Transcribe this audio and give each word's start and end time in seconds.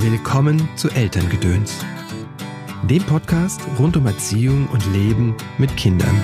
Willkommen 0.00 0.68
zu 0.76 0.88
Elterngedöns, 0.90 1.84
dem 2.88 3.02
Podcast 3.02 3.60
rund 3.80 3.96
um 3.96 4.06
Erziehung 4.06 4.68
und 4.68 4.86
Leben 4.92 5.34
mit 5.58 5.76
Kindern. 5.76 6.22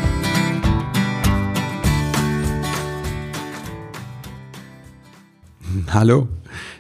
Hallo, 5.89 6.29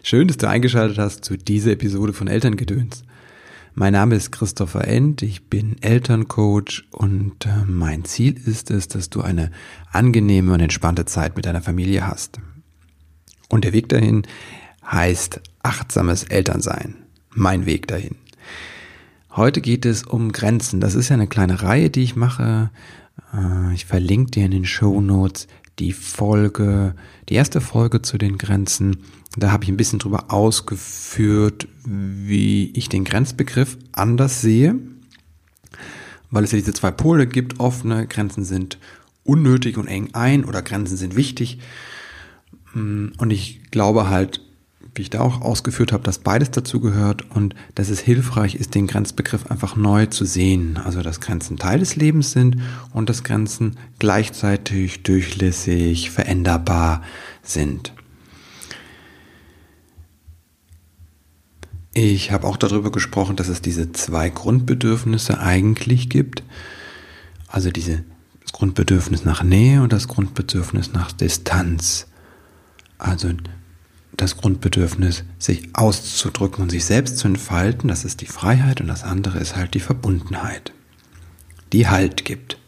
schön, 0.04 0.29
dass 0.29 0.37
du 0.37 0.49
eingeschaltet 0.49 0.99
hast 0.99 1.25
zu 1.25 1.37
dieser 1.37 1.73
Episode 1.73 2.12
von 2.12 2.29
Elterngedöns. 2.29 3.03
Mein 3.75 3.95
Name 3.95 4.15
ist 4.15 4.31
Christopher 4.31 4.87
End, 4.87 5.23
ich 5.23 5.51
bin 5.51 5.83
Elterncoach 5.83 6.85
und 6.93 7.45
äh, 7.45 7.65
mein 7.67 8.05
Ziel 8.05 8.41
ist 8.47 8.71
es, 8.71 8.87
dass 8.87 9.11
du 9.11 9.21
eine 9.21 9.51
angenehme 9.91 10.53
und 10.53 10.61
entspannte 10.61 11.07
Zeit 11.07 11.35
mit 11.35 11.45
deiner 11.45 11.61
Familie 11.61 12.07
hast. 12.07 12.39
Und 13.49 13.65
der 13.65 13.73
Weg 13.73 13.89
dahin 13.89 14.23
heißt 14.87 15.41
achtsames 15.65 16.25
Elternsein. 16.25 16.95
Mein 17.30 17.66
Weg 17.66 17.88
dahin. 17.88 18.16
Heute 19.34 19.61
geht 19.61 19.84
es 19.84 20.05
um 20.05 20.30
Grenzen. 20.30 20.80
Das 20.80 20.95
ist 20.95 21.09
ja 21.09 21.15
eine 21.15 21.27
kleine 21.27 21.62
Reihe, 21.62 21.91
die 21.91 22.05
ich 22.05 22.15
mache. 22.15 22.71
Äh, 23.33 23.74
ich 23.74 23.85
verlinke 23.85 24.30
dir 24.30 24.45
in 24.45 24.52
den 24.52 24.65
Show 24.65 25.01
Notes 25.01 25.48
die 25.80 25.93
Folge, 25.93 26.95
die 27.29 27.35
erste 27.35 27.61
Folge 27.61 28.02
zu 28.02 28.16
den 28.16 28.38
Grenzen. 28.38 28.98
Da 29.37 29.51
habe 29.51 29.65
ich 29.65 29.71
ein 29.71 29.77
bisschen 29.77 29.98
drüber 29.98 30.33
ausgeführt, 30.33 31.66
wie 31.85 32.71
ich 32.77 32.88
den 32.88 33.02
Grenzbegriff 33.02 33.77
anders 33.91 34.41
sehe, 34.41 34.77
weil 36.30 36.45
es 36.45 36.52
ja 36.52 36.59
diese 36.59 36.74
zwei 36.74 36.93
Pole 36.93 37.27
gibt. 37.27 37.59
Offene 37.59 38.07
Grenzen 38.07 38.45
sind 38.45 38.79
unnötig 39.24 39.77
und 39.79 39.88
eng 39.88 40.10
ein 40.12 40.45
oder 40.45 40.62
Grenzen 40.62 40.96
sind 40.96 41.16
wichtig. 41.16 41.59
Und 42.74 43.30
ich 43.30 43.71
glaube 43.73 44.09
halt, 44.09 44.41
wie 44.95 45.03
ich 45.03 45.11
da 45.11 45.21
auch 45.21 45.41
ausgeführt 45.41 45.93
habe, 45.93 46.05
dass 46.05 46.19
beides 46.19 46.53
dazu 46.53 46.80
gehört 46.80 47.29
und 47.30 47.55
dass 47.75 47.89
es 47.89 48.01
hilfreich 48.01 48.55
ist, 48.55 48.75
den 48.75 48.87
Grenzbegriff 48.87 49.46
einfach 49.51 49.74
neu 49.77 50.07
zu 50.07 50.24
sehen. 50.24 50.77
Also 50.77 51.02
dass 51.02 51.21
Grenzen 51.21 51.57
Teil 51.57 51.80
des 51.80 51.96
Lebens 51.96 52.30
sind 52.32 52.59
und 52.93 53.09
dass 53.09 53.24
Grenzen 53.24 53.77
gleichzeitig 53.99 55.02
durchlässig, 55.02 56.10
veränderbar 56.10 57.02
sind. 57.43 57.93
Ich 61.93 62.33
habe 62.33 62.46
auch 62.46 62.57
darüber 62.57 62.90
gesprochen, 62.90 63.37
dass 63.37 63.49
es 63.49 63.63
diese 63.63 63.93
zwei 63.93 64.28
Grundbedürfnisse 64.28 65.38
eigentlich 65.38 66.09
gibt. 66.09 66.43
Also 67.47 67.71
diese, 67.71 68.05
das 68.43 68.53
Grundbedürfnis 68.53 69.25
nach 69.25 69.44
Nähe 69.44 69.81
und 69.81 69.93
das 69.93 70.09
Grundbedürfnis 70.09 70.93
nach 70.93 71.12
Distanz. 71.12 72.09
Also 72.99 73.31
das 74.16 74.37
Grundbedürfnis, 74.37 75.25
sich 75.38 75.69
auszudrücken 75.75 76.62
und 76.62 76.70
sich 76.70 76.84
selbst 76.84 77.19
zu 77.19 77.28
entfalten, 77.28 77.88
das 77.88 78.04
ist 78.04 78.21
die 78.21 78.26
Freiheit 78.26 78.81
und 78.81 78.87
das 78.87 79.03
andere 79.03 79.38
ist 79.38 79.56
halt 79.56 79.75
die 79.75 79.81
Verbundenheit, 79.81 80.72
die 81.72 81.88
Halt 81.88 82.25
gibt. 82.25 82.59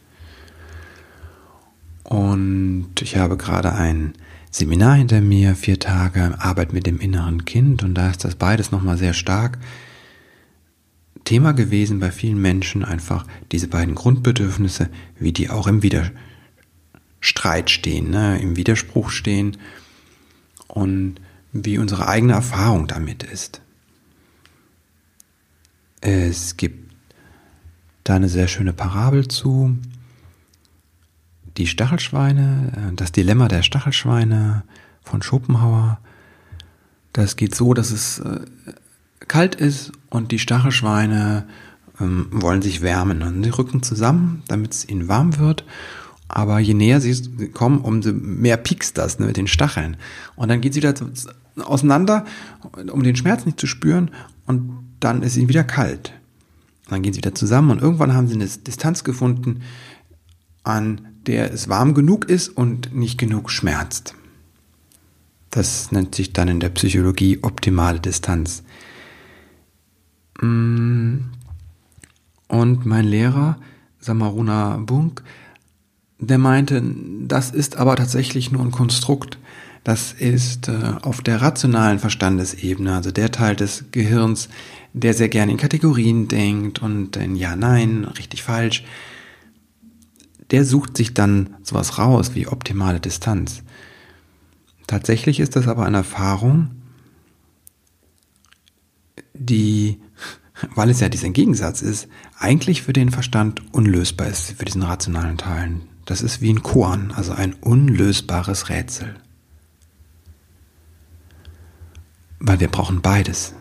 Und 2.02 2.90
ich 3.00 3.16
habe 3.16 3.36
gerade 3.36 3.72
ein 3.72 4.14
Seminar 4.50 4.96
hinter 4.96 5.20
mir, 5.20 5.54
vier 5.54 5.78
Tage 5.78 6.36
Arbeit 6.38 6.72
mit 6.72 6.86
dem 6.86 6.98
inneren 6.98 7.44
Kind 7.44 7.82
und 7.82 7.94
da 7.94 8.10
ist 8.10 8.24
das 8.24 8.36
beides 8.36 8.70
nochmal 8.70 8.96
sehr 8.96 9.12
stark 9.12 9.58
Thema 11.26 11.52
gewesen 11.52 12.00
bei 12.00 12.10
vielen 12.10 12.40
Menschen, 12.40 12.84
einfach 12.84 13.26
diese 13.52 13.68
beiden 13.68 13.94
Grundbedürfnisse, 13.94 14.88
wie 15.18 15.32
die 15.32 15.50
auch 15.50 15.66
im 15.66 15.82
Widerstreit 15.82 17.68
stehen, 17.68 18.10
ne, 18.10 18.40
im 18.40 18.56
Widerspruch 18.56 19.10
stehen 19.10 19.56
und 20.68 21.16
wie 21.52 21.78
unsere 21.78 22.08
eigene 22.08 22.34
Erfahrung 22.34 22.86
damit 22.86 23.22
ist. 23.22 23.60
Es 26.00 26.56
gibt 26.56 26.94
da 28.04 28.14
eine 28.14 28.28
sehr 28.28 28.48
schöne 28.48 28.72
Parabel 28.72 29.28
zu. 29.28 29.76
Die 31.56 31.66
Stachelschweine, 31.66 32.90
äh, 32.92 32.94
das 32.94 33.12
Dilemma 33.12 33.48
der 33.48 33.62
Stachelschweine 33.62 34.64
von 35.02 35.22
Schopenhauer. 35.22 35.98
Das 37.12 37.36
geht 37.36 37.54
so, 37.54 37.74
dass 37.74 37.90
es 37.90 38.18
äh, 38.18 38.40
kalt 39.26 39.54
ist 39.54 39.92
und 40.10 40.32
die 40.32 40.38
Stachelschweine 40.38 41.46
ähm, 42.00 42.28
wollen 42.30 42.62
sich 42.62 42.82
wärmen 42.82 43.22
und 43.22 43.42
sie 43.42 43.50
rücken 43.50 43.82
zusammen, 43.82 44.42
damit 44.48 44.74
es 44.74 44.88
ihnen 44.88 45.08
warm 45.08 45.38
wird. 45.38 45.64
Aber 46.28 46.58
je 46.58 46.74
näher 46.74 47.00
sie 47.00 47.48
kommen, 47.48 47.80
umso 47.80 48.12
mehr 48.12 48.56
piekst 48.56 48.98
das 48.98 49.18
ne, 49.18 49.26
mit 49.26 49.36
den 49.36 49.46
Stacheln. 49.46 49.96
Und 50.34 50.48
dann 50.48 50.60
geht 50.60 50.74
sie 50.74 50.82
wieder 50.82 50.94
auseinander, 51.64 52.24
um 52.90 53.02
den 53.02 53.16
Schmerz 53.16 53.46
nicht 53.46 53.60
zu 53.60 53.66
spüren. 53.66 54.10
Und 54.46 54.86
dann 55.00 55.22
ist 55.22 55.36
ihnen 55.36 55.48
wieder 55.48 55.64
kalt. 55.64 56.12
Und 56.86 56.92
dann 56.92 57.02
gehen 57.02 57.12
sie 57.12 57.18
wieder 57.18 57.34
zusammen 57.34 57.70
und 57.70 57.82
irgendwann 57.82 58.14
haben 58.14 58.28
sie 58.28 58.34
eine 58.34 58.46
Distanz 58.46 59.02
gefunden, 59.02 59.62
an 60.62 61.00
der 61.26 61.52
es 61.52 61.68
warm 61.68 61.94
genug 61.94 62.26
ist 62.26 62.48
und 62.48 62.94
nicht 62.94 63.18
genug 63.18 63.50
schmerzt. 63.50 64.14
Das 65.50 65.90
nennt 65.90 66.14
sich 66.14 66.32
dann 66.32 66.48
in 66.48 66.60
der 66.60 66.68
Psychologie 66.68 67.38
optimale 67.42 67.98
Distanz. 67.98 68.62
Mm. 70.40 71.16
Und 72.48 72.86
mein 72.86 73.06
Lehrer, 73.06 73.58
Samaruna 73.98 74.76
Bunk, 74.76 75.24
der 76.18 76.38
meinte, 76.38 76.82
das 77.26 77.50
ist 77.50 77.76
aber 77.76 77.96
tatsächlich 77.96 78.50
nur 78.50 78.62
ein 78.62 78.70
Konstrukt. 78.70 79.38
Das 79.84 80.12
ist 80.12 80.68
äh, 80.68 80.94
auf 81.02 81.20
der 81.20 81.40
rationalen 81.42 81.98
Verstandesebene, 81.98 82.94
also 82.94 83.12
der 83.12 83.30
Teil 83.30 83.54
des 83.54 83.84
Gehirns, 83.92 84.48
der 84.94 85.14
sehr 85.14 85.28
gerne 85.28 85.52
in 85.52 85.58
Kategorien 85.58 86.26
denkt 86.26 86.80
und 86.80 87.16
in 87.16 87.36
Ja, 87.36 87.54
Nein, 87.54 88.04
richtig, 88.04 88.42
falsch. 88.42 88.84
Der 90.50 90.64
sucht 90.64 90.96
sich 90.96 91.14
dann 91.14 91.56
sowas 91.62 91.98
raus 91.98 92.34
wie 92.34 92.46
optimale 92.46 92.98
Distanz. 92.98 93.62
Tatsächlich 94.86 95.38
ist 95.40 95.54
das 95.54 95.68
aber 95.68 95.84
eine 95.84 95.98
Erfahrung, 95.98 96.70
die, 99.34 100.00
weil 100.74 100.90
es 100.90 101.00
ja 101.00 101.08
dieser 101.08 101.30
Gegensatz 101.30 101.82
ist, 101.82 102.08
eigentlich 102.38 102.82
für 102.82 102.92
den 102.92 103.10
Verstand 103.10 103.62
unlösbar 103.72 104.28
ist, 104.28 104.52
für 104.52 104.64
diesen 104.64 104.82
rationalen 104.82 105.36
Teilen. 105.36 105.82
Das 106.06 106.22
ist 106.22 106.40
wie 106.40 106.52
ein 106.52 106.62
Korn, 106.62 107.10
also 107.10 107.32
ein 107.32 107.52
unlösbares 107.54 108.68
Rätsel. 108.68 109.16
Weil 112.38 112.60
wir 112.60 112.68
brauchen 112.68 113.02
beides. 113.02 113.54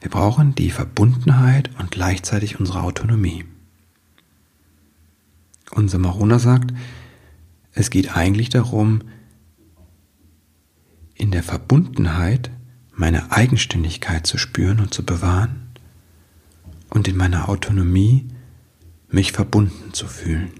Wir 0.00 0.10
brauchen 0.10 0.54
die 0.54 0.70
Verbundenheit 0.70 1.70
und 1.78 1.90
gleichzeitig 1.90 2.60
unsere 2.60 2.82
Autonomie. 2.82 3.44
Unser 5.72 5.98
Marona 5.98 6.38
sagt, 6.38 6.72
es 7.72 7.90
geht 7.90 8.16
eigentlich 8.16 8.48
darum, 8.48 9.02
in 11.14 11.32
der 11.32 11.42
Verbundenheit 11.42 12.50
meine 12.92 13.32
Eigenständigkeit 13.32 14.24
zu 14.24 14.38
spüren 14.38 14.78
und 14.78 14.94
zu 14.94 15.04
bewahren 15.04 15.68
und 16.90 17.08
in 17.08 17.16
meiner 17.16 17.48
Autonomie 17.48 18.28
mich 19.08 19.32
verbunden 19.32 19.92
zu 19.92 20.06
fühlen. 20.06 20.52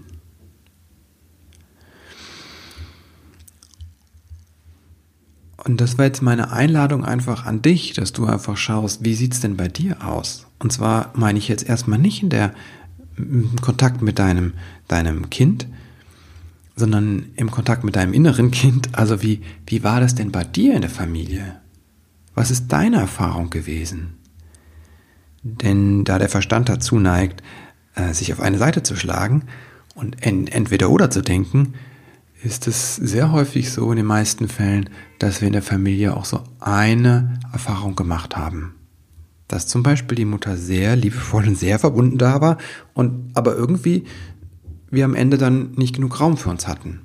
Und 5.64 5.80
das 5.80 5.98
war 5.98 6.04
jetzt 6.04 6.22
meine 6.22 6.52
Einladung 6.52 7.04
einfach 7.04 7.44
an 7.44 7.62
dich, 7.62 7.92
dass 7.92 8.12
du 8.12 8.26
einfach 8.26 8.56
schaust, 8.56 9.04
wie 9.04 9.14
sieht's 9.14 9.40
denn 9.40 9.56
bei 9.56 9.68
dir 9.68 10.06
aus? 10.06 10.46
Und 10.60 10.72
zwar 10.72 11.12
meine 11.14 11.38
ich 11.38 11.48
jetzt 11.48 11.68
erstmal 11.68 11.98
nicht 11.98 12.22
in 12.22 12.30
der 12.30 12.54
im 13.16 13.56
Kontakt 13.60 14.00
mit 14.00 14.18
deinem, 14.18 14.54
deinem 14.86 15.28
Kind, 15.28 15.66
sondern 16.76 17.26
im 17.34 17.50
Kontakt 17.50 17.82
mit 17.82 17.96
deinem 17.96 18.12
inneren 18.12 18.52
Kind. 18.52 18.90
Also 18.92 19.22
wie, 19.22 19.42
wie 19.66 19.82
war 19.82 20.00
das 20.00 20.14
denn 20.14 20.30
bei 20.30 20.44
dir 20.44 20.74
in 20.74 20.82
der 20.82 20.90
Familie? 20.90 21.60
Was 22.34 22.52
ist 22.52 22.68
deine 22.68 22.98
Erfahrung 22.98 23.50
gewesen? 23.50 24.14
Denn 25.42 26.04
da 26.04 26.18
der 26.18 26.28
Verstand 26.28 26.68
dazu 26.68 26.98
neigt, 26.98 27.42
äh, 27.96 28.12
sich 28.12 28.32
auf 28.32 28.40
eine 28.40 28.58
Seite 28.58 28.84
zu 28.84 28.94
schlagen 28.94 29.42
und 29.94 30.22
entweder 30.22 30.90
oder 30.90 31.10
zu 31.10 31.22
denken, 31.22 31.74
ist 32.42 32.68
es 32.68 32.96
sehr 32.96 33.32
häufig 33.32 33.70
so 33.72 33.90
in 33.90 33.96
den 33.96 34.06
meisten 34.06 34.48
Fällen, 34.48 34.90
dass 35.18 35.40
wir 35.40 35.48
in 35.48 35.52
der 35.52 35.62
Familie 35.62 36.16
auch 36.16 36.24
so 36.24 36.44
eine 36.60 37.40
Erfahrung 37.52 37.96
gemacht 37.96 38.36
haben. 38.36 38.74
Dass 39.48 39.66
zum 39.66 39.82
Beispiel 39.82 40.16
die 40.16 40.24
Mutter 40.24 40.56
sehr 40.56 40.94
liebevoll 40.94 41.48
und 41.48 41.58
sehr 41.58 41.78
verbunden 41.78 42.18
da 42.18 42.40
war 42.40 42.58
und 42.94 43.30
aber 43.34 43.56
irgendwie 43.56 44.04
wir 44.90 45.04
am 45.04 45.14
Ende 45.14 45.38
dann 45.38 45.72
nicht 45.72 45.94
genug 45.94 46.20
Raum 46.20 46.36
für 46.36 46.50
uns 46.50 46.66
hatten. 46.66 47.00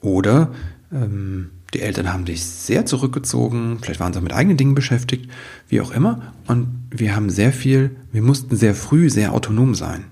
Oder 0.00 0.52
ähm, 0.92 1.50
die 1.74 1.80
Eltern 1.80 2.12
haben 2.12 2.26
sich 2.26 2.44
sehr 2.44 2.86
zurückgezogen, 2.86 3.78
vielleicht 3.82 4.00
waren 4.00 4.12
sie 4.12 4.18
auch 4.18 4.22
mit 4.22 4.32
eigenen 4.32 4.56
Dingen 4.56 4.74
beschäftigt, 4.74 5.30
wie 5.68 5.80
auch 5.80 5.90
immer. 5.90 6.34
Und 6.46 6.88
wir 6.90 7.16
haben 7.16 7.30
sehr 7.30 7.52
viel, 7.52 7.96
wir 8.12 8.22
mussten 8.22 8.56
sehr 8.56 8.74
früh 8.74 9.10
sehr 9.10 9.32
autonom 9.32 9.74
sein 9.74 10.04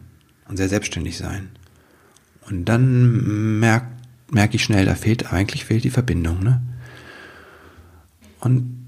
und 0.48 0.56
sehr 0.56 0.68
selbstständig 0.68 1.16
sein. 1.16 1.50
Und 2.52 2.66
dann 2.66 3.58
merke 3.60 3.86
merk 4.30 4.54
ich 4.54 4.62
schnell, 4.62 4.84
da 4.84 4.94
fehlt, 4.94 5.32
eigentlich 5.32 5.64
fehlt 5.64 5.84
die 5.84 5.90
Verbindung. 5.90 6.42
Ne? 6.42 6.60
Und 8.40 8.86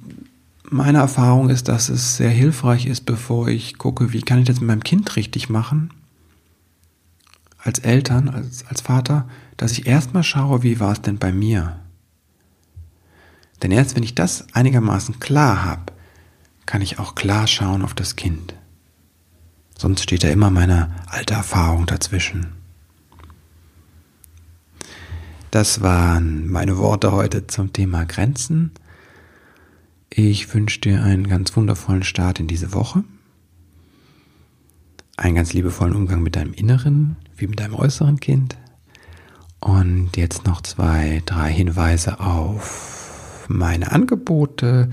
meine 0.71 0.99
Erfahrung 0.99 1.49
ist, 1.49 1.69
dass 1.69 1.89
es 1.89 2.19
sehr 2.19 2.31
hilfreich 2.31 2.87
ist, 2.87 3.07
bevor 3.07 3.49
ich 3.49 3.79
gucke, 3.79 4.13
wie 4.13 4.21
kann 4.21 4.39
ich 4.39 4.47
das 4.47 4.61
mit 4.61 4.69
meinem 4.69 4.85
Kind 4.85 5.17
richtig 5.17 5.49
machen, 5.49 5.91
als 7.59 7.79
Eltern, 7.79 8.29
als, 8.29 8.67
als 8.67 8.83
Vater, 8.83 9.29
dass 9.57 9.73
ich 9.73 9.87
erstmal 9.87 10.25
schaue, 10.25 10.63
wie 10.63 10.79
war 10.79 10.93
es 10.93 11.01
denn 11.01 11.19
bei 11.19 11.33
mir. 11.33 11.79
Denn 13.63 13.71
erst 13.71 13.97
wenn 13.97 14.03
ich 14.03 14.15
das 14.15 14.47
einigermaßen 14.53 15.21
klar 15.21 15.65
habe, 15.65 15.93
kann 16.67 16.83
ich 16.83 16.99
auch 16.99 17.15
klar 17.15 17.47
schauen 17.47 17.83
auf 17.83 17.95
das 17.95 18.17
Kind. 18.17 18.55
Sonst 19.79 20.03
steht 20.03 20.23
da 20.23 20.29
immer 20.29 20.51
meine 20.51 20.91
alte 21.07 21.33
Erfahrung 21.33 21.87
dazwischen. 21.87 22.64
Das 25.55 25.83
waren 25.83 26.51
meine 26.51 26.79
Worte 26.79 27.13
heute 27.13 27.47
zum 27.47 27.73
Thema 27.73 28.07
Grenzen. 28.07 28.73
Ich 30.11 30.53
wünsche 30.53 30.81
dir 30.81 31.05
einen 31.05 31.29
ganz 31.29 31.55
wundervollen 31.57 32.03
Start 32.03 32.41
in 32.41 32.49
diese 32.49 32.73
Woche. 32.73 33.05
Einen 35.17 35.37
ganz 35.37 35.53
liebevollen 35.53 35.95
Umgang 35.95 36.25
mit 36.25 36.35
deinem 36.35 36.55
Inneren 36.55 37.15
wie 37.37 37.47
mit 37.47 37.61
deinem 37.61 37.77
äußeren 37.77 38.19
Kind. 38.19 38.57
Und 39.61 40.17
jetzt 40.17 40.45
noch 40.45 40.61
zwei, 40.61 41.23
drei 41.25 41.53
Hinweise 41.53 42.19
auf 42.19 43.47
meine 43.47 43.93
Angebote. 43.93 44.91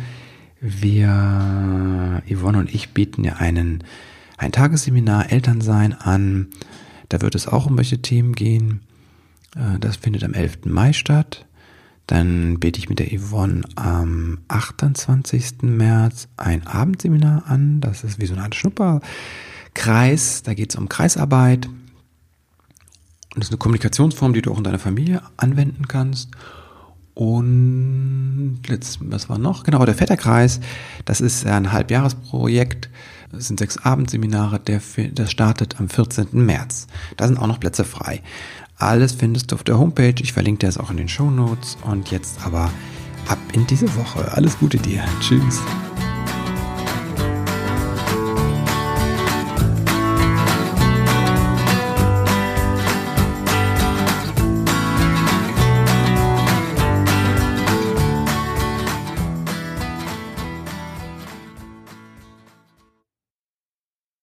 Wir, 0.60 2.22
Yvonne 2.30 2.60
und 2.60 2.72
ich 2.72 2.90
bieten 2.94 3.24
ja 3.24 3.38
einen, 3.38 3.84
ein 4.38 4.52
Tagesseminar 4.52 5.32
Elternsein 5.32 5.94
an. 5.94 6.50
Da 7.10 7.22
wird 7.22 7.34
es 7.34 7.48
auch 7.48 7.66
um 7.66 7.78
welche 7.80 8.04
Themen 8.04 8.34
gehen. 8.34 8.82
Äh, 9.56 9.80
das 9.80 9.98
findet 9.98 10.24
am 10.24 10.34
11. 10.34 10.66
Mai 10.66 10.94
statt. 10.94 11.46
Dann 12.08 12.60
biete 12.60 12.80
ich 12.80 12.90
mit 12.90 13.00
der 13.00 13.08
Yvonne 13.08 13.62
am 13.76 14.40
28. 14.48 15.62
März 15.62 16.28
ein 16.36 16.68
Abendseminar 16.68 17.44
an. 17.48 17.80
Das 17.80 18.04
ist 18.04 18.20
wie 18.20 18.26
so 18.26 18.34
eine 18.34 18.44
Art 18.44 18.56
Schnupperkreis. 18.56 20.44
Da 20.44 20.54
geht 20.54 20.72
es 20.72 20.76
um 20.76 20.90
Kreisarbeit. 20.90 21.68
Und 21.68 23.38
das 23.38 23.46
ist 23.46 23.52
eine 23.52 23.60
Kommunikationsform, 23.60 24.34
die 24.34 24.42
du 24.42 24.52
auch 24.52 24.58
in 24.58 24.66
deiner 24.66 24.80
Familie 24.80 25.22
anwenden 25.38 25.88
kannst. 25.88 26.32
Und 27.14 28.62
letzt, 28.68 29.00
was 29.02 29.30
war 29.30 29.38
noch? 29.38 29.64
Genau, 29.64 29.86
der 29.86 29.96
Vetterkreis. 29.96 30.60
Das 31.06 31.22
ist 31.22 31.46
ein 31.46 31.72
Halbjahresprojekt. 31.72 32.90
Das 33.32 33.48
sind 33.48 33.60
sechs 33.60 33.78
Abendseminare. 33.78 34.60
Der, 34.60 34.82
das 35.14 35.32
startet 35.32 35.80
am 35.80 35.88
14. 35.88 36.28
März. 36.34 36.88
Da 37.16 37.28
sind 37.28 37.38
auch 37.38 37.48
noch 37.48 37.60
Plätze 37.60 37.86
frei. 37.86 38.22
Alles 38.82 39.14
findest 39.14 39.52
du 39.52 39.56
auf 39.56 39.64
der 39.64 39.78
Homepage. 39.78 40.16
Ich 40.20 40.34
verlinke 40.34 40.60
dir 40.60 40.68
das 40.68 40.80
auch 40.80 40.90
in 40.90 40.98
den 40.98 41.08
Show 41.08 41.30
Notes. 41.30 41.78
Und 41.84 42.10
jetzt 42.10 42.44
aber 42.44 42.72
ab 43.28 43.38
in 43.54 43.68
diese 43.68 43.96
Woche. 43.96 44.32
Alles 44.34 44.58
Gute 44.58 44.78
dir. 44.78 45.04
Tschüss. 45.20 45.62